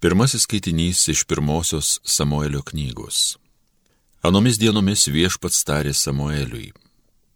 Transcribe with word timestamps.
Pirmasis 0.00 0.42
skaitinys 0.42 1.08
iš 1.08 1.24
pirmosios 1.24 2.00
Samuelio 2.04 2.62
knygos. 2.62 3.36
Anomis 4.24 4.56
dienomis 4.56 5.02
viešpats 5.12 5.60
tarė 5.68 5.92
Samueliui. 5.92 6.70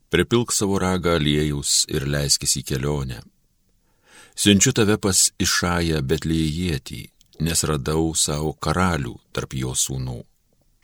Pripilk 0.09 0.55
savo 0.57 0.79
ragą 0.81 1.19
aliejus 1.19 1.85
ir 1.93 2.09
leiskis 2.09 2.57
į 2.57 2.65
kelionę. 2.73 3.21
Siunčiu 4.33 4.73
tave 4.73 4.97
pas 4.97 5.27
Išają 5.37 6.01
Betlėjėtį, 6.09 7.03
nes 7.45 7.67
radau 7.69 8.15
savo 8.17 8.57
karalių 8.57 9.19
tarp 9.37 9.61
jo 9.61 9.77
sūnų. 9.77 10.23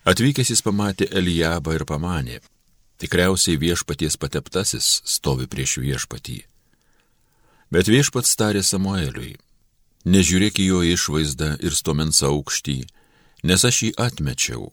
Atvykęs 0.05 0.53
jis 0.53 0.61
pamatė 0.61 1.09
Elijabą 1.09 1.81
ir 1.81 1.89
pamanė, 1.89 2.43
tikriausiai 3.01 3.57
viešpaties 3.57 4.21
pateptasis 4.21 4.99
stovi 5.17 5.49
prieš 5.49 5.81
viešpatį. 5.81 6.43
Bet 7.73 7.89
viešpats 7.89 8.37
tarė 8.37 8.61
Samueliui 8.61 9.39
Nežiūrėk 10.09 10.61
į 10.63 10.67
jo 10.71 10.81
išvaizdą 10.95 11.57
ir 11.61 11.77
stomens 11.77 12.23
aukštį, 12.25 12.79
nes 13.45 13.65
aš 13.65 13.83
jį 13.85 13.91
atmečiau. 14.01 14.71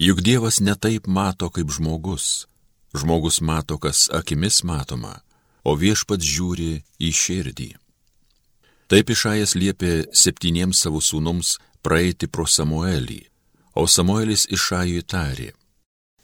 Juk 0.00 0.22
Dievas 0.24 0.60
netaip 0.60 1.06
mato 1.06 1.50
kaip 1.52 1.68
žmogus. 1.70 2.46
Žmogus 2.96 3.40
mato, 3.40 3.78
kas 3.78 4.08
akimis 4.12 4.62
matoma, 4.64 5.20
o 5.64 5.76
viešpats 5.76 6.24
žiūri 6.24 6.82
į 7.00 7.10
širdį. 7.12 7.70
Taip 8.88 9.12
išajas 9.12 9.54
liepė 9.56 9.92
septyniems 10.12 10.82
savo 10.84 11.00
sūnums 11.00 11.56
praeiti 11.84 12.28
pro 12.28 12.44
Samuelį, 12.44 13.22
o 13.76 13.86
Samuelis 13.88 14.44
išajui 14.52 15.04
tarė. 15.08 15.52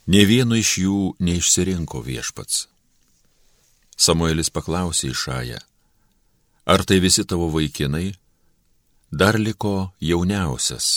Ne 0.09 0.25
vienu 0.25 0.57
iš 0.57 0.75
jų 0.83 0.99
neišsirinko 1.21 2.01
viešpats. 2.05 2.67
Samuelis 3.97 4.49
paklausė 4.53 5.09
išają, 5.13 5.57
Ar 6.69 6.83
tai 6.85 6.99
visi 6.99 7.23
tavo 7.25 7.47
vaikinai? 7.49 8.13
Dar 9.19 9.35
liko 9.45 9.93
jauniausias. 10.09 10.87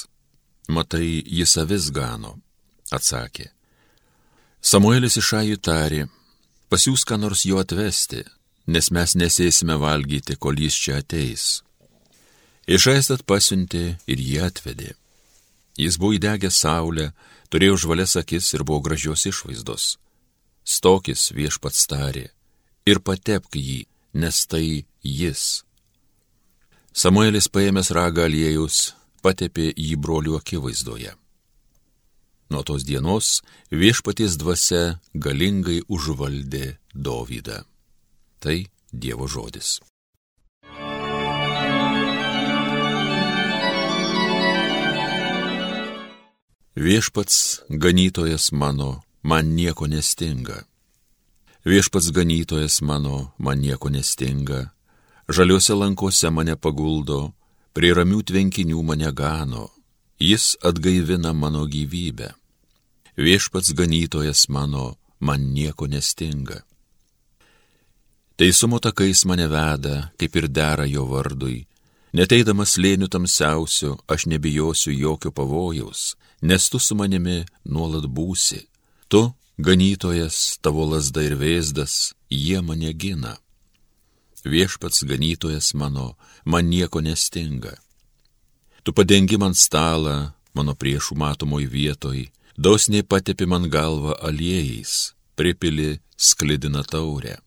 Matai, 0.69 1.23
jis 1.39 1.57
avis 1.63 1.89
gano, 1.97 2.35
atsakė. 2.93 3.47
Samuelis 4.61 5.17
išajų 5.17 5.57
tarė, 5.69 6.03
pasiūs 6.69 7.07
ką 7.09 7.17
nors 7.23 7.47
jo 7.49 7.57
atvesti, 7.65 8.21
nes 8.69 8.91
mes 8.95 9.17
nesėsime 9.23 9.79
valgyti, 9.81 10.37
kol 10.37 10.61
jis 10.61 10.77
čia 10.83 11.01
ateis. 11.01 11.47
Išaistat 12.69 13.25
pasiuntė 13.25 13.97
ir 14.07 14.23
jį 14.29 14.39
atvedė. 14.45 14.93
Jis 15.81 15.97
buvo 15.97 16.13
įdegęs 16.19 16.61
saulę, 16.63 17.11
turėjo 17.49 17.81
žvalės 17.87 18.19
akis 18.21 18.53
ir 18.53 18.63
buvo 18.69 18.85
gražios 18.85 19.25
išvaizdos. 19.33 19.97
Stokis 20.69 21.31
viešpats 21.33 21.89
tarė 21.89 22.29
ir 22.85 23.01
patepk 23.01 23.57
jį, 23.57 23.87
nes 24.15 24.47
tai 24.47 24.85
jis. 25.03 25.63
Samuelis 26.93 27.49
paėmęs 27.49 27.91
ragą 27.97 28.27
aliejus, 28.29 28.93
patepė 29.23 29.73
jį 29.77 29.97
brolių 29.97 30.37
akivaizdoje. 30.41 31.15
Nuo 32.53 32.61
tos 32.69 32.85
dienos 32.85 33.41
viešpaties 33.73 34.37
dvasia 34.37 35.01
galingai 35.15 35.81
užvaldė 35.89 36.77
Dovydą. 36.93 37.63
Tai 38.43 38.59
Dievo 38.93 39.25
žodis. 39.25 39.79
Viešpats 46.77 47.63
ganytojas 47.69 48.53
mano, 48.53 49.01
man 49.23 49.55
nieko 49.57 49.89
nestinga. 49.89 50.65
Viešpats 51.65 52.11
ganytojas 52.13 52.83
mano, 52.83 53.33
man 53.39 53.61
nieko 53.65 53.89
nestinga, 53.89 54.73
žaliuose 55.29 55.75
lankose 55.75 56.31
mane 56.31 56.57
paguldo, 56.57 57.33
prie 57.73 57.93
ramių 57.97 58.23
tvenkinių 58.29 58.83
mane 58.83 59.11
gano, 59.13 59.71
jis 60.21 60.57
atgaivina 60.63 61.33
mano 61.33 61.67
gyvybę. 61.67 62.33
Viešpats 63.17 63.75
ganytojas 63.77 64.49
mano, 64.49 64.97
man 65.21 65.53
nieko 65.53 65.87
nestinga. 65.87 66.63
Teisumo 68.37 68.81
takais 68.81 69.25
mane 69.29 69.47
veda, 69.49 70.13
kaip 70.19 70.37
ir 70.37 70.49
dera 70.49 70.87
jo 70.89 71.05
vardui. 71.11 71.67
Neteidamas 72.13 72.77
lėnių 72.77 73.09
tamsiausių, 73.09 73.93
aš 74.09 74.27
nebijosiu 74.29 74.93
jokio 74.93 75.31
pavojaus, 75.33 76.17
nes 76.43 76.69
tu 76.69 76.81
su 76.81 76.97
manimi 76.97 77.45
nuolat 77.65 78.05
būsi. 78.09 78.67
Tu 79.09 79.23
Ganytojas, 79.63 80.57
tavo 80.65 80.87
lasda 80.89 81.23
ir 81.23 81.37
vėzdas, 81.37 82.15
jie 82.33 82.59
mane 82.65 82.89
gina. 82.97 83.37
Viešpats 84.45 85.05
ganytojas 85.07 85.75
mano, 85.75 86.17
man 86.45 86.69
nieko 86.69 87.01
nestinga. 87.01 87.77
Tu 88.83 88.93
padengi 88.93 89.39
man 89.39 89.55
stalą, 89.55 90.33
mano 90.55 90.75
priešų 90.75 91.15
matomoj 91.15 91.69
vietoj, 91.71 92.27
dosniai 92.59 93.07
patepi 93.07 93.47
man 93.47 93.71
galvą 93.71 94.17
aliejais, 94.19 95.15
pripili 95.39 96.01
sklidina 96.17 96.83
taurę. 96.83 97.39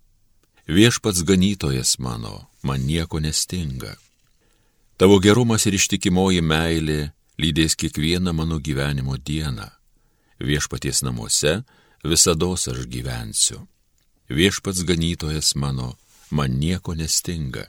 Viešpats 0.68 1.24
ganytojas 1.28 2.00
mano, 2.00 2.48
man 2.64 2.88
nieko 2.88 3.20
nestinga. 3.20 3.96
Tavo 4.98 5.20
gerumas 5.20 5.68
ir 5.68 5.76
ištikimoji 5.76 6.42
meilė 6.42 7.12
lydės 7.38 7.76
kiekvieną 7.76 8.32
mano 8.34 8.62
gyvenimo 8.64 9.18
dieną. 9.20 9.68
Viešpaties 10.40 11.04
namuose 11.04 11.64
visada 12.04 12.48
aš 12.54 12.88
gyvensiu. 12.88 13.68
Viešpats 14.30 14.84
ganytojas 14.88 15.56
mano, 15.56 15.98
man 16.32 16.60
nieko 16.60 16.96
nestinga. 16.96 17.66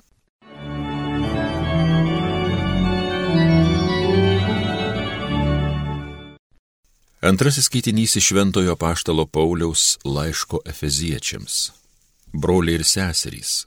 Antrasis 7.20 7.66
skaitinys 7.66 8.16
iš 8.16 8.28
Šventojo 8.28 8.76
Paštalo 8.76 9.26
Pauliaus 9.26 9.98
laiško 10.04 10.60
Efeziečiams. 10.64 11.72
Broliai 12.32 12.78
ir 12.78 12.84
seserys, 12.84 13.64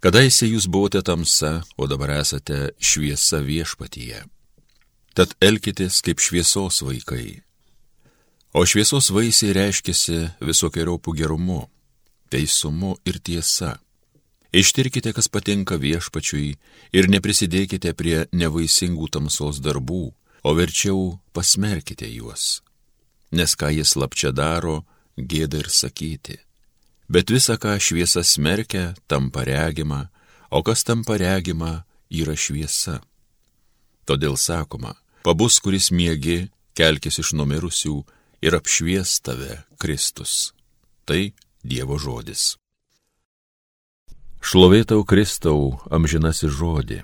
kadaise 0.00 0.48
jūs 0.50 0.66
buvote 0.68 1.00
tamsa, 1.02 1.62
o 1.76 1.86
dabar 1.86 2.16
esate 2.18 2.74
šviesa 2.80 3.40
viešpatyje. 3.44 4.24
Tad 5.14 5.36
elkitės 5.40 6.02
kaip 6.02 6.20
šviesos 6.20 6.82
vaikai 6.82 7.44
O 8.54 8.62
šviesos 8.62 9.08
vaisiai 9.10 9.50
reiškiasi 9.50 10.16
visokiojopų 10.46 11.14
gerumu, 11.18 11.64
teisumu 12.30 12.92
ir 13.02 13.16
tiesa. 13.18 13.72
Ištirkite, 14.54 15.10
kas 15.10 15.26
patinka 15.26 15.74
viešpačiui 15.82 16.52
ir 16.94 17.08
neprisidėkite 17.10 17.90
prie 17.98 18.28
nevaisingų 18.30 19.08
tamsos 19.16 19.58
darbų, 19.58 20.04
o 20.46 20.50
verčiau 20.54 21.18
pasmerkite 21.34 22.06
juos. 22.06 22.62
Nes 23.34 23.56
ką 23.58 23.72
jis 23.74 23.96
lapčia 23.98 24.30
daro, 24.30 24.84
gėda 25.18 25.64
ir 25.64 25.70
sakyti. 25.74 26.38
Bet 27.10 27.34
visa, 27.34 27.58
ką 27.58 27.74
šviesa 27.82 28.22
smerkia, 28.22 28.94
tampa 29.10 29.42
regima, 29.42 30.06
o 30.54 30.62
kas 30.62 30.86
tampa 30.86 31.18
regima, 31.18 31.82
yra 32.06 32.38
šviesa. 32.38 33.00
Todėl 34.06 34.38
sakoma, 34.38 34.94
pabus, 35.26 35.58
kuris 35.58 35.90
miegi, 35.90 36.44
kelkis 36.78 37.18
iš 37.18 37.34
numirusių 37.34 37.96
ir 38.46 38.54
apšvies 38.54 39.18
tave 39.18 39.64
Kristus. 39.82 40.52
Tai 41.08 41.32
Dievo 41.64 41.98
žodis. 41.98 42.54
Šlovėtau 44.44 45.06
Kristau, 45.08 45.78
amžinasi 45.88 46.50
žodį. 46.52 46.98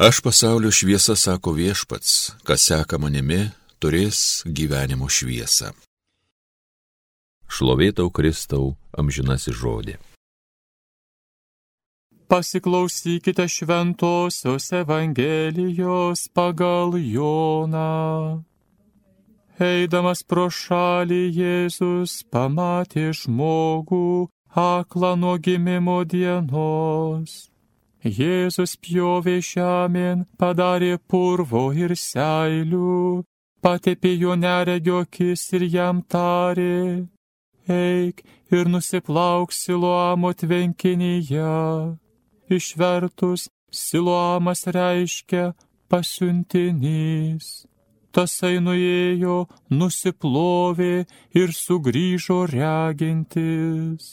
Aš 0.00 0.22
pasaulio 0.24 0.70
šviesa, 0.72 1.12
sako 1.12 1.52
viešpats, 1.52 2.32
kas 2.48 2.64
seka 2.64 2.96
manimi, 2.96 3.50
turės 3.76 4.40
gyvenimo 4.48 5.10
šviesą. 5.12 5.74
Šlovėtau 7.44 8.08
Kristau, 8.08 8.72
amžinasi 8.96 9.52
žodį. 9.52 9.98
Pasiklausykite 12.32 13.44
šventosios 13.44 14.72
Evangelijos 14.80 16.24
pagal 16.32 16.96
Joną. 16.96 18.40
Eidamas 19.60 20.24
pro 20.24 20.48
šalį 20.48 21.22
Jėzus 21.36 22.22
pamatė 22.32 23.10
žmogų 23.12 24.30
aklą 24.54 25.16
nuo 25.16 25.36
gimimo 25.38 26.02
dienos. 26.04 27.50
Jėzus 28.00 28.76
pjovė 28.80 29.38
žemėn, 29.44 30.24
padarė 30.40 30.96
purvo 31.10 31.68
ir 31.76 31.92
seilių, 31.92 33.22
patepė 33.60 34.14
jo 34.16 34.34
neregio 34.34 35.02
akis 35.04 35.52
ir 35.52 35.66
jam 35.68 36.00
tarė, 36.02 37.06
eik 37.68 38.24
ir 38.50 38.72
nusiplauk 38.72 39.52
siluamo 39.52 40.32
tvenkinyje. 40.32 41.96
Išvertus, 42.50 43.50
siluamas 43.70 44.64
reiškia 44.66 45.52
pasiuntinys 45.92 47.70
tasai 48.12 48.58
nuėjo, 48.62 49.46
nusiplovė 49.70 51.06
ir 51.36 51.54
sugrįžo 51.54 52.40
regintis. 52.50 54.10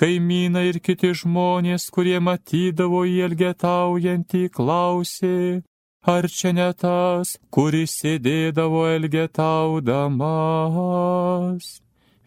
Kaimynai 0.00 0.70
ir 0.70 0.78
kiti 0.80 1.10
žmonės, 1.12 1.84
kurie 1.92 2.16
matydavo 2.24 3.02
į 3.04 3.18
elgetaujantį, 3.26 4.48
klausė, 4.54 5.60
ar 6.08 6.24
čia 6.36 6.56
ne 6.56 6.72
tas, 6.72 7.36
kuris 7.52 7.92
sėdėdavo 8.00 8.88
elgetaudamas? 8.94 10.24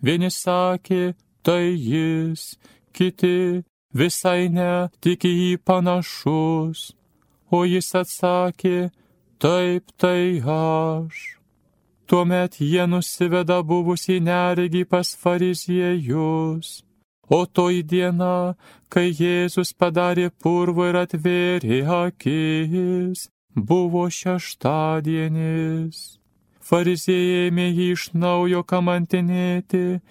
Vieni 0.06 0.30
sakė, 0.30 1.18
tai 1.42 1.74
jis, 1.74 2.62
kiti 2.94 3.66
visai 3.90 4.54
ne, 4.54 4.90
tik 5.02 5.26
į 5.26 5.34
jį 5.34 5.58
panašus. 5.66 6.94
O 7.50 7.66
jis 7.66 7.90
atsakė, 7.98 8.94
taip 9.42 9.90
tai 9.98 10.38
aš. 10.46 11.42
Tuomet 12.06 12.62
jie 12.62 12.86
nusiveda 12.86 13.66
buvusi 13.66 14.22
neregį 14.22 14.86
pas 14.94 15.18
fariziejus. 15.18 16.84
O 17.30 17.46
toji 17.46 17.84
diena, 17.84 18.56
kai 18.92 19.12
Jėzus 19.12 19.72
padarė 19.80 20.30
purvą 20.44 20.90
ir 20.92 20.98
atvėrė 21.04 21.80
akis, 21.98 23.30
buvo 23.56 24.10
šeštadienis. 24.12 26.02
Fariziejai 26.64 27.48
ėmė 27.48 27.68
jį 27.70 27.88
iš 27.96 28.04
naujo 28.14 28.64
kamantinėti, 28.64 30.02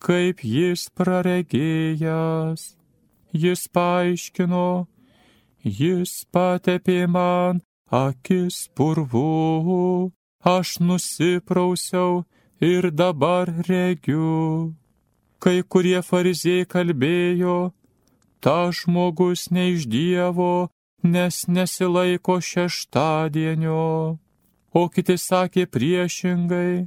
kaip 0.00 0.44
jis 0.44 0.88
praregėjęs. 0.96 2.76
Jis 3.32 3.68
paaiškino, 3.72 4.86
jis 5.64 6.12
patepė 6.32 7.06
man 7.08 7.62
akis 7.88 8.68
purvu, 8.76 10.12
aš 10.44 10.78
nusiprausiau 10.80 12.24
ir 12.60 12.90
dabar 12.90 13.48
regiu. 13.68 14.74
Kai 15.42 15.62
kurie 15.66 15.98
fariziejai 16.06 16.68
kalbėjo, 16.70 17.72
ta 18.42 18.70
žmogus 18.70 19.50
ne 19.50 19.64
iš 19.74 19.82
Dievo, 19.90 20.70
nes 21.02 21.48
nesilaiko 21.48 22.38
šeštadienio, 22.48 24.18
o 24.80 24.82
kiti 24.94 25.16
sakė 25.18 25.66
priešingai, 25.66 26.86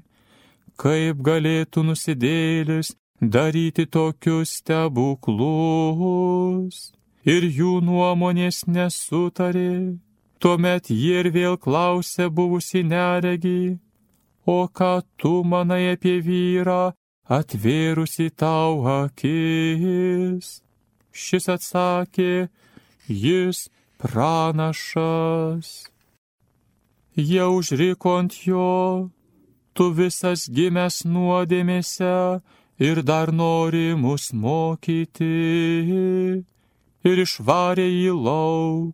kaip 0.79 1.15
galėtų 1.27 1.83
nusidėlis 1.89 2.95
daryti 3.19 3.85
tokius 3.85 4.49
stebuklus. 4.61 5.35
Ir 7.25 7.41
jų 7.43 7.81
nuomonės 7.81 8.67
nesutarė. 8.69 9.97
Tuomet 10.39 10.89
jie 10.93 11.19
ir 11.23 11.29
vėl 11.33 11.55
klausė 11.57 12.29
buvusi 12.29 12.83
neregį, 12.85 13.79
o 14.45 14.67
ką 14.67 15.01
tu 15.17 15.43
manai 15.43 15.91
apie 15.95 16.21
vyrą, 16.21 16.93
atvėrusi 17.29 18.29
tau 18.35 18.85
akis. 19.01 20.61
Šis 21.15 21.49
atsakė, 21.49 22.49
jis 23.07 23.69
pranašas. 23.97 25.87
Jie 27.15 27.45
užriko 27.47 28.17
ant 28.19 28.35
jo, 28.43 29.09
tu 29.73 29.91
visas 29.95 30.49
gimęs 30.51 31.05
nuodėmėse 31.07 32.41
ir 32.83 33.01
dar 33.03 33.31
nori 33.31 33.95
mus 33.95 34.33
mokyti. 34.33 35.31
Ir 37.05 37.23
išvarė 37.23 37.87
į 37.87 38.11
lauk. 38.19 38.93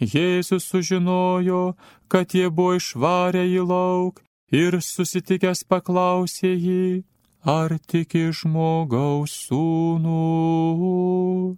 Jėzus 0.00 0.64
sužinojo, 0.70 1.76
kad 2.08 2.32
jie 2.32 2.48
buvo 2.48 2.78
išvarę 2.78 3.42
į 3.44 3.66
lauk 3.68 4.22
ir 4.50 4.78
susitikęs 4.80 5.66
paklausė 5.68 6.54
jį, 6.54 7.04
ar 7.44 7.78
tiki 7.88 8.32
žmogaus 8.32 9.30
sūnų? 9.46 11.56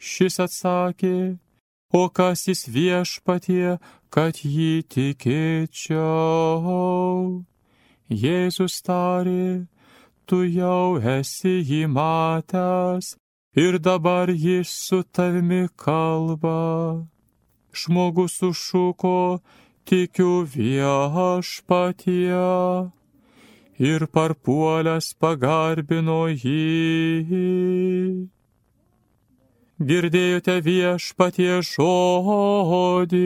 Šis 0.00 0.40
atsakė, 0.40 1.38
o 1.92 2.08
kas 2.08 2.48
jis 2.48 2.66
viešpatie, 2.66 3.78
kad 4.10 4.36
jį 4.42 4.82
tikėčiau? 4.90 6.00
Jėzus 8.10 8.82
tarė, 8.82 9.66
tu 10.26 10.42
jau 10.42 10.98
esi 10.98 11.62
jį 11.62 11.86
matęs 11.86 13.14
ir 13.54 13.78
dabar 13.78 14.28
jis 14.28 14.68
su 14.68 15.02
tavimi 15.02 15.68
kalba. 15.76 17.06
Žmogus 17.72 18.40
sušuko, 18.40 19.40
tikiu 19.86 20.44
viešpatie 20.54 22.32
ir 23.80 24.04
parpuolęs 24.12 25.14
pagarbino 25.16 26.26
jį. 26.28 28.28
Girdėjote 29.80 30.58
viešpatie 30.60 31.62
žodį. 31.64 33.24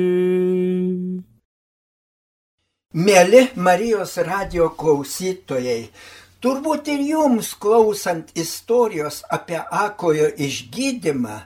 Mėly 2.94 3.42
Marijos 3.58 4.14
radio 4.22 4.68
klausytojai, 4.78 5.90
turbūt 6.38 6.92
ir 6.94 7.02
jums 7.02 7.56
klausant 7.58 8.30
istorijos 8.38 9.24
apie 9.34 9.58
akojo 9.58 10.30
išgydymą, 10.46 11.40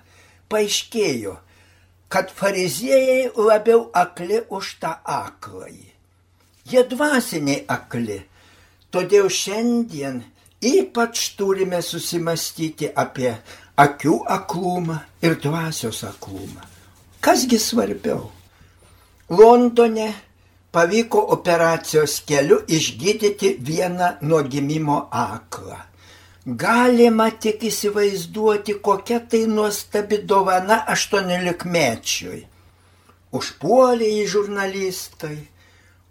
paaiškėjo, 0.52 1.38
kad 2.12 2.28
fariziejai 2.28 3.30
labiau 3.32 3.86
akli 3.96 4.44
už 4.52 4.74
tą 4.82 4.98
akląjį. 5.08 5.86
Jie 6.68 6.82
dvasiniai 6.84 7.62
akli, 7.64 8.18
Todėl 8.88 9.28
šiandien 9.28 10.22
ypač 10.64 11.34
turime 11.36 11.82
susimastyti 11.84 12.88
apie 13.02 13.34
akių 13.78 14.14
aklumą 14.36 14.96
ir 15.22 15.36
dvasios 15.42 16.00
aklumą. 16.08 16.64
Kasgi 17.20 17.58
svarbiau? 17.60 18.30
Londone 19.28 20.08
pavyko 20.72 21.20
operacijos 21.36 22.22
keliu 22.24 22.62
išgydyti 22.64 23.58
vieną 23.60 24.08
nuo 24.22 24.40
gimimo 24.42 24.98
aklą. 25.12 25.84
Galima 26.48 27.28
tik 27.30 27.68
įsivaizduoti, 27.68 28.78
kokia 28.80 29.20
tai 29.20 29.44
nuostabi 29.52 30.22
dovana 30.24 30.80
18-mečiui. 30.88 32.40
Užpuolė 33.36 34.08
į 34.22 34.26
žurnalistai, 34.32 35.36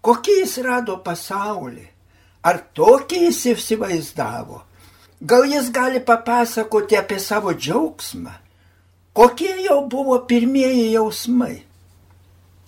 kokį 0.06 0.42
jis 0.44 0.60
rado 0.62 1.02
pasaulį 1.02 1.88
Ar 2.48 2.60
tokį 2.78 3.26
jis 3.26 3.40
įsivaizdavo? 3.52 4.62
Gal 5.30 5.48
jis 5.50 5.72
gali 5.74 6.00
papasakoti 6.10 6.96
apie 7.00 7.18
savo 7.20 7.52
džiaugsmą? 7.52 8.36
Kokie 9.18 9.56
jau 9.66 9.82
buvo 9.90 10.20
pirmieji 10.30 10.92
jausmai? 10.94 11.56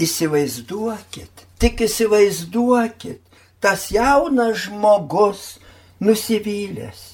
Įsivaizduokit, 0.02 1.46
tik 1.62 1.84
įsivaizduokit, 1.86 3.22
tas 3.62 3.88
jaunas 3.94 4.66
žmogus 4.66 5.60
nusivylęs. 6.02 7.06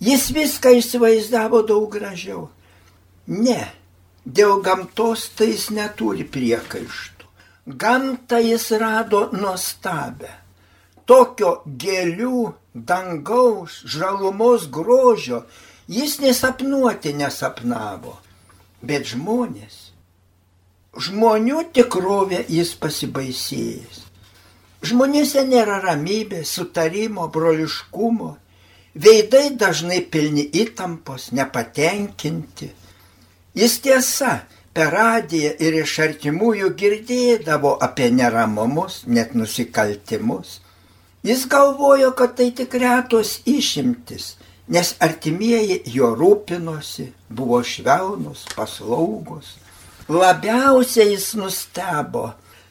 Jis 0.00 0.30
viską 0.32 0.72
įsivaizdavo 0.80 1.60
daug 1.68 1.90
gražiau. 1.92 2.48
Ne, 3.28 3.60
dėl 4.24 4.62
gamtos 4.64 5.28
tai 5.36 5.52
jis 5.52 5.68
neturi 5.76 6.24
priekaištų. 6.24 7.28
Gamtą 7.76 8.40
jis 8.40 8.70
rado 8.80 9.26
nuostabę 9.36 10.40
tokio 11.10 11.56
gėlių, 11.66 12.52
dangaus, 12.74 13.80
žalumos 13.82 14.68
grožio 14.70 15.42
jis 15.90 16.20
nesapnuoti 16.22 17.16
nesapnavo, 17.18 18.14
bet 18.82 19.08
žmonės. 19.10 19.78
Žmonių 20.90 21.64
tikrovė 21.74 22.44
jis 22.50 22.72
pasibaisėjęs. 22.78 23.98
Žmonėse 24.86 25.42
nėra 25.46 25.80
ramybės, 25.82 26.54
sutarimo, 26.56 27.26
broliškumo, 27.34 28.30
veidai 28.94 29.50
dažnai 29.58 30.00
pilni 30.14 30.46
įtampos, 30.62 31.28
nepatenkinti. 31.36 32.70
Jis 33.58 33.76
tiesa, 33.84 34.32
per 34.74 34.94
radiją 34.94 35.52
ir 35.58 35.82
iš 35.82 35.98
artimųjų 36.06 36.72
girdėdavo 36.80 37.76
apie 37.86 38.10
neramumus, 38.14 39.04
net 39.06 39.34
nusikaltimus 39.34 40.58
Jis 41.22 41.46
galvojo, 41.48 42.10
kad 42.16 42.36
tai 42.36 42.50
tik 42.56 42.74
retos 42.80 43.40
išimtis, 43.44 44.36
nes 44.72 44.94
artimieji 45.04 45.82
jo 45.92 46.14
rūpinosi, 46.16 47.10
buvo 47.28 47.58
švelnus, 47.60 48.46
paslaugus. 48.56 49.58
Labiausiai 50.08 51.12
jis 51.12 51.34
nustebo, 51.36 52.30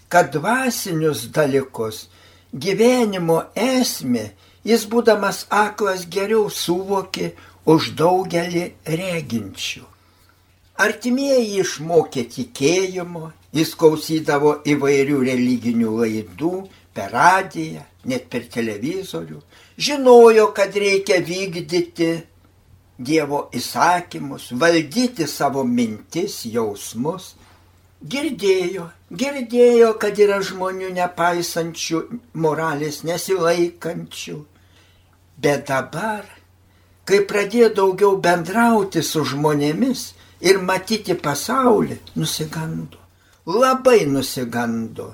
kad 0.09 0.31
dvasinius 0.33 1.27
dalykus, 1.35 2.07
gyvenimo 2.53 3.43
esmė, 3.53 4.31
jis 4.65 4.87
būdamas 4.89 5.45
aklas 5.53 6.07
geriau 6.09 6.49
suvokė 6.49 7.29
už 7.69 7.93
daugelį 8.01 8.65
reginčių. 8.97 9.85
Artimieji 10.79 11.59
išmokė 11.61 12.25
tikėjimo, 12.33 13.29
jis 13.53 13.75
klausydavo 13.77 14.57
įvairių 14.73 15.21
religinių 15.29 15.95
laidų 16.01 16.53
per 16.93 17.11
radiją, 17.13 17.83
net 18.09 18.27
per 18.31 18.47
televizorių, 18.51 19.39
žinojo, 19.77 20.49
kad 20.55 20.75
reikia 20.75 21.19
vykdyti 21.25 22.11
Dievo 22.99 23.45
įsakymus, 23.55 24.49
valdyti 24.59 25.23
savo 25.23 25.61
mintis, 25.63 26.41
jausmus. 26.51 27.29
Girdėjo, 28.03 28.89
girdėjo, 29.21 29.93
kad 30.01 30.19
yra 30.19 30.41
žmonių 30.43 30.89
nepaisančių, 30.97 32.01
moralės 32.43 33.05
nesilaikančių. 33.07 34.35
Bet 35.39 35.65
dabar, 35.71 36.27
kai 37.07 37.21
pradėjo 37.27 37.71
daugiau 37.79 38.19
bendrauti 38.19 39.03
su 39.03 39.23
žmonėmis 39.31 40.03
ir 40.43 40.59
matyti 40.59 41.15
pasaulį, 41.15 42.01
nusigando. 42.19 42.99
Labai 43.47 44.03
nusigando. 44.11 45.13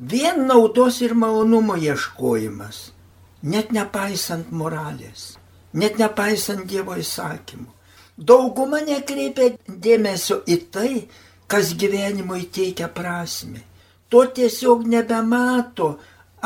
Vien 0.00 0.46
naudos 0.46 1.02
ir 1.04 1.12
malonumo 1.12 1.74
ieškojimas, 1.76 2.76
net 3.42 3.68
nepaisant 3.76 4.48
moralės, 4.48 5.34
net 5.76 5.98
nepaisant 6.00 6.64
Dievo 6.64 6.94
įsakymų. 6.96 7.66
Dauguma 8.16 8.80
nekreipia 8.80 9.50
dėmesio 9.68 10.38
į 10.48 10.56
tai, 10.72 10.94
kas 11.46 11.74
gyvenimui 11.76 12.46
teikia 12.48 12.88
prasme. 12.88 13.60
To 14.08 14.24
tiesiog 14.24 14.86
nebemato 14.88 15.90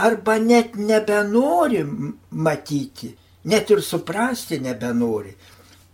arba 0.02 0.34
net 0.42 0.74
nebenori 0.74 1.84
matyti, 2.30 3.12
net 3.44 3.70
ir 3.70 3.82
suprasti 3.86 4.58
nebenori. 4.58 5.30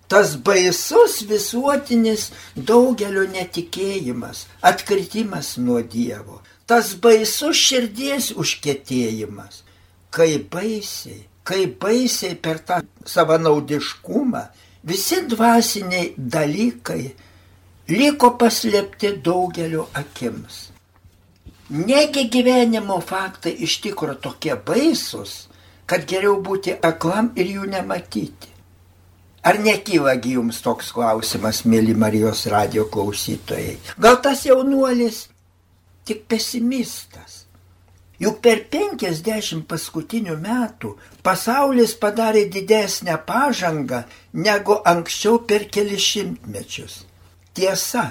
Tas 0.08 0.32
baisus 0.40 1.20
visuotinis 1.28 2.30
daugelio 2.56 3.26
netikėjimas, 3.28 4.46
atkritimas 4.64 5.58
nuo 5.60 5.84
Dievo, 5.84 6.40
tas 6.70 6.92
baisus 7.02 7.58
širdies 7.58 8.30
užkėtėjimas, 8.38 9.64
kaip 10.14 10.46
baisiai, 10.54 11.24
kaip 11.42 11.80
baisiai 11.82 12.36
per 12.38 12.60
tą 12.62 12.78
savanaudiškumą 13.10 14.42
visi 14.86 15.18
dvasiniai 15.32 16.12
dalykai 16.16 17.02
liko 17.90 18.30
paslėpti 18.38 19.16
daugelio 19.24 19.88
akims. 19.98 20.68
Negi 21.70 22.28
gyvenimo 22.30 23.00
faktai 23.02 23.56
iš 23.66 23.80
tikro 23.82 24.14
tokie 24.14 24.54
baisus, 24.54 25.48
kad 25.90 26.06
geriau 26.06 26.38
būti 26.42 26.76
aklam 26.86 27.32
ir 27.34 27.50
jų 27.56 27.66
nematyti. 27.74 28.54
Ar 29.42 29.58
nekylagi 29.58 30.36
jums 30.36 30.60
toks 30.62 30.90
klausimas, 30.94 31.64
mėly 31.64 31.94
Marijos 31.98 32.44
radio 32.52 32.84
klausytojai? 32.92 33.78
Gal 33.98 34.18
tas 34.22 34.44
jaunuolis 34.46 35.29
tik 36.10 36.26
pesimistas? 36.30 37.44
Juk 38.20 38.42
per 38.44 38.66
50 38.68 39.64
paskutinių 39.64 40.34
metų 40.42 40.90
pasaulis 41.24 41.94
padarė 42.02 42.42
didesnę 42.52 43.16
pažangą 43.24 44.02
negu 44.36 44.76
anksčiau 44.92 45.38
per 45.48 45.64
kelias 45.72 46.04
šimtmečius. 46.04 46.98
Tiesa, 47.56 48.04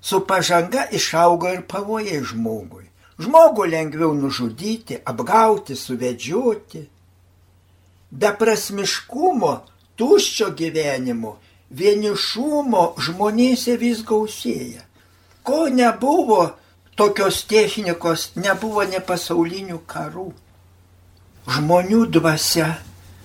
su 0.00 0.22
pažanga 0.30 0.86
išaugo 0.96 1.52
ir 1.52 1.66
pavojai 1.68 2.22
žmogui. 2.24 2.88
Žmogų 3.20 3.68
lengviau 3.74 4.14
nužudyti, 4.16 5.02
apgauti, 5.04 5.76
suvedžioti. 5.76 6.82
Beprasmiškumo, 8.10 9.52
tuščio 10.00 10.50
gyvenimo, 10.56 11.36
vienišumo 11.70 12.94
žmonėse 12.96 13.76
vis 13.78 14.02
gausėja. 14.08 14.82
Ko 15.44 15.66
nebuvo 15.68 16.54
tokios 16.96 17.42
technikos, 17.50 18.30
nebuvo 18.36 18.84
ne 18.88 19.00
pasaulinių 19.00 19.80
karų. 19.86 20.30
Žmonių 21.44 22.06
dvasia 22.14 22.70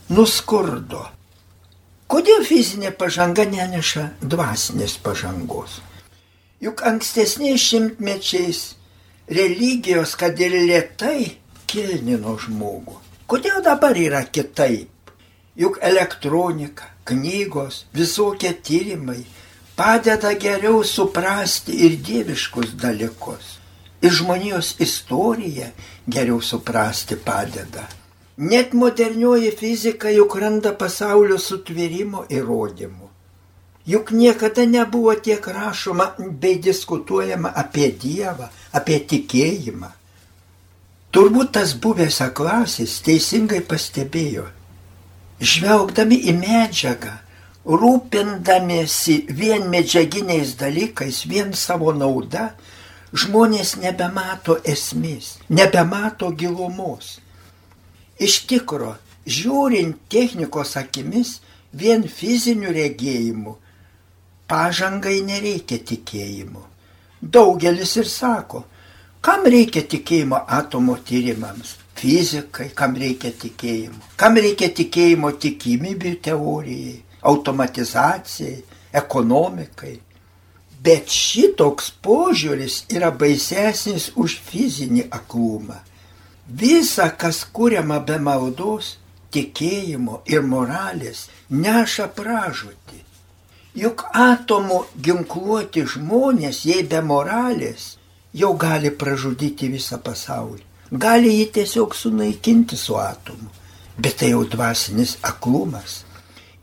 nuskurdo. 0.10 1.06
Kodėl 2.10 2.42
fizinė 2.44 2.90
pažanga 2.98 3.46
neneša 3.46 4.06
dvasinės 4.26 4.98
pažangos? 5.06 5.78
Juk 6.60 6.82
ankstesniais 6.84 7.62
šimtmečiais 7.62 8.64
religijos, 9.30 10.16
kad 10.20 10.40
ir 10.42 10.58
lietai, 10.66 11.38
kilnino 11.70 12.34
žmogų. 12.42 12.98
Kodėl 13.30 13.62
dabar 13.64 13.96
yra 13.96 14.24
kitaip? 14.26 15.14
Juk 15.60 15.78
elektronika, 15.86 16.90
knygos, 17.06 17.84
visokie 17.94 18.56
tyrimai 18.58 19.22
padeda 19.78 20.34
geriau 20.34 20.82
suprasti 20.84 21.78
ir 21.86 22.00
dieviškus 22.04 22.74
dalykus. 22.82 23.59
Ir 24.02 24.14
žmonijos 24.16 24.76
istoriją 24.80 25.70
geriau 26.08 26.42
suprasti 26.42 27.16
padeda. 27.16 27.88
Net 28.38 28.74
modernioji 28.74 29.52
fizika 29.52 30.10
juk 30.16 30.38
randa 30.40 30.72
pasaulio 30.72 31.38
sutvėrimo 31.38 32.24
įrodymų. 32.32 33.10
Juk 33.90 34.12
niekada 34.12 34.64
nebuvo 34.66 35.16
tiek 35.16 35.48
rašoma 35.48 36.14
bei 36.20 36.60
diskutuojama 36.62 37.52
apie 37.56 37.90
Dievą, 37.92 38.48
apie 38.72 39.00
tikėjimą. 39.12 39.90
Turbūt 41.12 41.52
tas 41.58 41.74
buvęs 41.74 42.22
aklasis 42.22 43.00
teisingai 43.02 43.64
pastebėjo. 43.66 44.46
Žvelgdami 45.42 46.20
į 46.30 46.36
medžiagą, 46.38 47.16
rūpindamiesi 47.66 49.24
vien 49.34 49.66
medžiaginiais 49.74 50.54
dalykais, 50.60 51.24
vien 51.26 51.56
savo 51.58 51.92
nauda, 51.98 52.52
žmonės 53.14 53.76
nebemato 53.82 54.60
esmės, 54.64 55.38
nebemato 55.50 56.32
gilumos. 56.32 57.18
Iš 58.20 58.44
tikro, 58.50 58.96
žiūrint 59.26 59.98
technikos 60.12 60.76
akimis, 60.78 61.40
vien 61.74 62.04
fizinių 62.04 62.74
regėjimų, 62.76 63.56
pažangai 64.50 65.20
nereikia 65.26 65.80
tikėjimo. 65.86 66.66
Daugelis 67.22 67.96
ir 68.00 68.08
sako, 68.10 68.64
kam 69.22 69.46
reikia 69.46 69.84
tikėjimo 69.84 70.40
atomo 70.48 70.98
tyrimams, 71.06 71.76
fizikai, 72.00 72.70
kam 72.76 72.96
reikia 73.00 73.32
tikėjimo, 73.36 74.02
kam 74.20 74.40
reikia 74.40 74.70
tikėjimo 74.76 75.34
tikimybių 75.44 76.14
teorijai, 76.24 77.00
automatizacijai, 77.30 78.62
ekonomikai. 78.96 79.98
Bet 80.84 81.12
šitoks 81.12 81.92
požiūris 82.06 82.86
yra 82.96 83.12
baisesnis 83.12 84.12
už 84.16 84.38
fizinį 84.48 85.10
aklumą. 85.12 85.82
Visa, 86.48 87.10
kas 87.22 87.44
kuriama 87.54 88.00
be 88.00 88.16
maldos, 88.18 88.96
tikėjimo 89.36 90.22
ir 90.26 90.42
moralės, 90.42 91.28
neša 91.52 92.08
pražūtį. 92.16 93.04
Juk 93.80 94.06
atomų 94.18 94.80
ginkluoti 95.06 95.84
žmonės, 95.94 96.64
jei 96.66 96.84
be 96.84 97.04
moralės, 97.06 97.98
jau 98.34 98.56
gali 98.58 98.90
pražudyti 98.90 99.70
visą 99.76 100.00
pasaulį. 100.02 100.64
Gali 100.92 101.36
jį 101.36 101.46
tiesiog 101.60 101.94
sunaikinti 101.94 102.78
su 102.78 102.98
atomu. 102.98 103.52
Bet 104.00 104.18
tai 104.22 104.32
jau 104.32 104.42
dvasinis 104.48 105.18
aklumas. 105.22 106.04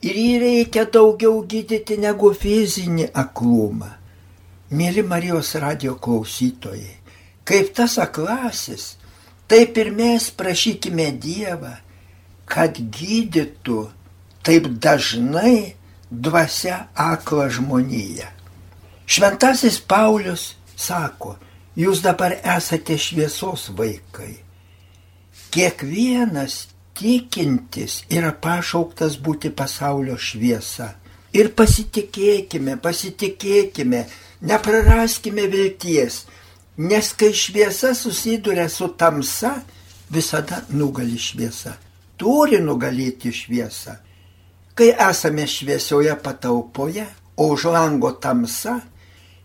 Ir 0.02 0.18
jį 0.18 0.34
reikia 0.42 0.86
daugiau 0.90 1.44
gydyti 1.46 2.00
negu 2.00 2.32
fizinį 2.34 3.10
aklumą. 3.14 3.92
Mėly 4.70 5.04
Marijos 5.06 5.54
radio 5.62 5.94
klausytojai, 6.02 6.96
kaip 7.46 7.74
tas 7.76 7.98
aklasis 8.02 8.94
Taip 9.46 9.78
ir 9.78 9.92
mes 9.94 10.24
prašykime 10.34 11.12
Dievą, 11.22 11.76
kad 12.50 12.74
gydytų 12.74 13.84
taip 14.46 14.66
dažnai 14.82 15.76
dvasia 16.10 16.86
aklą 16.98 17.46
žmoniją. 17.54 18.26
Šventasis 19.06 19.78
Paulius 19.78 20.56
sako, 20.74 21.36
jūs 21.78 22.02
dabar 22.02 22.34
esate 22.42 22.98
šviesos 22.98 23.68
vaikai. 23.78 24.32
Kiekvienas 25.54 26.64
tikintis 26.98 28.00
yra 28.10 28.32
pašauktas 28.34 29.14
būti 29.22 29.52
pasaulio 29.54 30.18
šviesa. 30.18 30.90
Ir 31.38 31.52
pasitikėkime, 31.54 32.80
pasitikėkime, 32.82 34.06
nepraraskime 34.40 35.46
vilties, 35.52 36.24
Nes 36.76 37.12
kai 37.16 37.32
šviesa 37.32 37.94
susiduria 37.94 38.68
su 38.68 38.88
tamsa, 38.88 39.54
visada 40.10 40.60
nugali 40.68 41.16
šviesa. 41.18 41.72
Turi 42.20 42.58
nugalėti 42.60 43.32
šviesą. 43.32 43.94
Kai 44.76 44.90
esame 44.92 45.46
šviesioje 45.48 46.12
patalpoje, 46.20 47.06
o 47.36 47.48
už 47.54 47.64
lango 47.72 48.12
tamsa, 48.20 48.82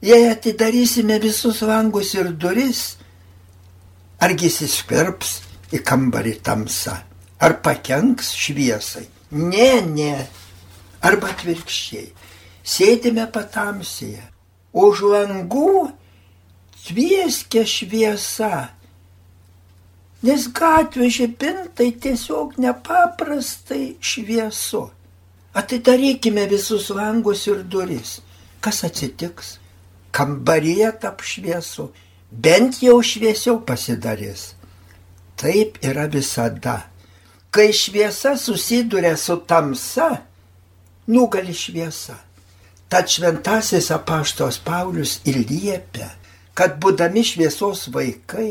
jei 0.04 0.28
atidarysime 0.28 1.20
visus 1.24 1.62
langus 1.64 2.12
ir 2.20 2.34
duris, 2.36 2.98
argi 4.20 4.50
įsiskverbs 4.52 5.32
į 5.72 5.80
kambarį 5.88 6.36
tamsa, 6.44 6.98
ar 7.40 7.58
pakenks 7.64 8.34
šviesai. 8.36 9.08
Ne, 9.32 9.80
ne. 9.88 10.18
Arba 11.02 11.32
atvirkščiai. 11.32 12.12
Sėdime 12.62 13.24
patamsėje, 13.32 14.22
už 14.74 15.04
langų 15.14 15.92
švieskia 16.84 17.66
šviesa. 17.68 18.70
Nes 20.22 20.46
gatvė 20.54 21.10
žibintai 21.10 21.90
tiesiog 21.98 22.60
nepaprastai 22.62 23.96
šviesu. 24.00 24.86
Atidarykime 25.58 26.46
visus 26.48 26.92
langus 26.94 27.48
ir 27.50 27.66
duris. 27.66 28.20
Kas 28.62 28.84
atsitiks? 28.86 29.58
kambaryje 30.12 30.92
tap 31.00 31.24
šviesu, 31.24 31.90
bent 32.32 32.82
jau 32.84 33.00
šviesiau 33.04 33.62
pasidarys. 33.66 34.54
Taip 35.40 35.80
yra 35.84 36.06
visada. 36.12 36.86
Kai 37.52 37.72
šviesa 37.74 38.36
susiduria 38.38 39.18
su 39.18 39.38
tamsa, 39.48 40.10
nugali 41.08 41.54
šviesa. 41.54 42.16
Tad 42.92 43.08
šventasis 43.08 43.88
apaštos 43.96 44.58
Paulius 44.66 45.22
ir 45.24 45.38
liepia, 45.48 46.10
kad 46.54 46.76
būdami 46.84 47.24
šviesos 47.24 47.86
vaikai 47.94 48.50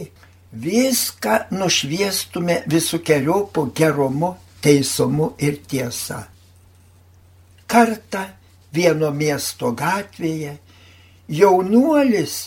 viską 0.64 1.34
nušviestume 1.52 2.62
visų 2.72 3.02
keliopų 3.04 3.66
gerumu, 3.76 4.30
teisumu 4.64 5.34
ir 5.38 5.60
tiesa. 5.68 6.22
Kartą 7.70 8.24
vieno 8.72 9.10
miesto 9.12 9.74
gatvėje 9.76 10.56
jaunuolis 11.28 12.38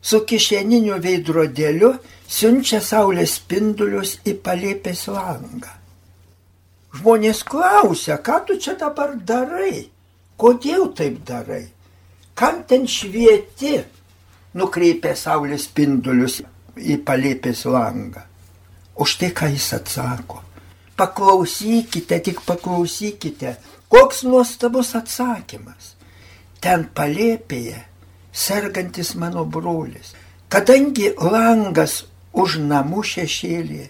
su 0.00 0.22
kišeniniu 0.30 1.00
veidrodėliu 1.02 1.90
siunčia 2.30 2.78
saulės 2.80 3.36
spindulius 3.40 4.20
į 4.22 4.38
palėpės 4.46 5.08
langą. 5.10 5.74
Žmonės 6.96 7.42
klausia, 7.44 8.16
ką 8.22 8.38
tu 8.46 8.56
čia 8.62 8.78
dabar 8.78 9.18
darai, 9.18 9.90
kodėl 10.40 10.90
taip 10.96 11.22
darai, 11.28 11.64
kam 12.36 12.62
ten 12.68 12.86
švieti, 12.88 13.78
nukreipia 14.56 15.14
saulės 15.16 15.66
spindulius 15.68 16.40
į 16.76 16.98
palėpės 17.06 17.64
langą. 17.68 18.24
Už 18.96 19.18
tai, 19.20 19.32
ką 19.36 19.50
jis 19.52 19.72
atsako. 19.76 20.40
Paklausykite, 20.96 22.20
tik 22.24 22.40
paklausykite, 22.46 23.56
koks 23.92 24.22
nuostabus 24.24 24.94
atsakymas. 24.96 25.92
Ten 26.60 26.86
palėpėje 26.96 27.82
sergantis 28.32 29.14
mano 29.14 29.44
brolis. 29.44 30.14
Kadangi 30.48 31.12
langas 31.20 32.04
už 32.32 32.60
namų 32.64 33.02
šešėlį 33.04 33.84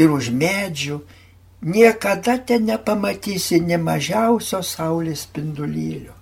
ir 0.00 0.14
už 0.14 0.30
medžių, 0.34 1.00
niekada 1.62 2.38
ten 2.38 2.66
nepamatysi 2.66 3.60
ne 3.60 3.76
mažiausio 3.76 4.62
saulės 4.64 5.26
spindulėlio. 5.28 6.16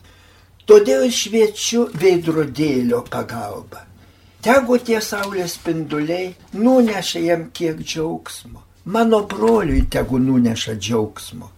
Todėl 0.68 1.09
šviečiu 1.11 1.88
veidrodėlio 1.97 3.02
pagalba. 3.09 3.85
Tegu 4.45 4.78
tie 4.78 5.00
saulės 5.02 5.57
spinduliai 5.59 6.35
nuneša 6.52 7.25
jam 7.25 7.49
kiek 7.50 7.80
džiaugsmo. 7.80 8.62
Mano 8.85 9.25
broliui 9.26 9.87
tegu 9.90 10.18
nuneša 10.18 10.76
džiaugsmo. 10.76 11.50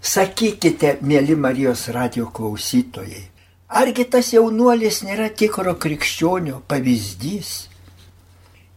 Sakykite, 0.00 0.96
mėly 1.04 1.36
Marijos 1.36 1.88
radio 1.92 2.30
klausytojai, 2.32 3.26
Argi 3.70 4.02
tas 4.10 4.32
jaunuolis 4.34 5.04
nėra 5.06 5.28
tikro 5.30 5.76
krikščionio 5.78 6.56
pavyzdys? 6.66 7.69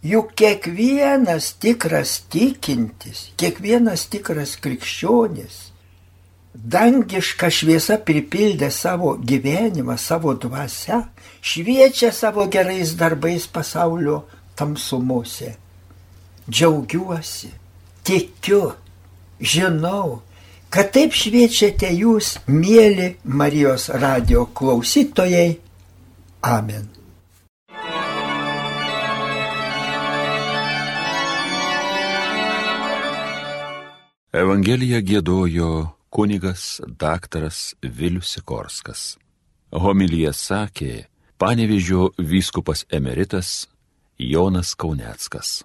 Juk 0.03 0.33
kiekvienas 0.35 1.53
tikras 1.63 2.17
tikintis, 2.27 3.29
kiekvienas 3.39 4.09
tikras 4.11 4.57
krikščionis, 4.59 5.59
dangiška 6.53 7.47
šviesa 7.47 7.95
pripildė 8.03 8.67
savo 8.71 9.13
gyvenimą, 9.15 9.95
savo 9.97 10.33
dvasę, 10.35 11.05
šviečia 11.39 12.11
savo 12.11 12.49
gerais 12.51 12.97
darbais 12.99 13.47
pasaulio 13.47 14.25
tamsumose. 14.59 15.53
Džiaugiuosi, 16.51 17.53
tikiu, 18.03 18.73
žinau, 19.39 20.19
kad 20.67 20.91
taip 20.91 21.15
šviečiate 21.15 21.93
jūs, 21.95 22.33
mėly 22.51 23.13
Marijos 23.23 23.87
radio 24.03 24.43
klausytojai. 24.51 25.47
Amen. 26.43 26.91
Evangeliją 34.33 34.97
gėdojo 35.05 35.65
kunigas 36.09 36.81
daktaras 36.97 37.75
Vilius 37.85 38.31
Sikorskas. 38.33 39.01
Homilyje 39.69 40.31
sakė 40.33 40.93
panevižio 41.37 42.07
vyskupas 42.17 42.81
emeritas 42.89 43.67
Jonas 44.17 44.73
Kauneckas. 44.73 45.59